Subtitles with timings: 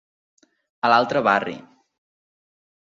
[0.89, 1.57] A l'altre barri.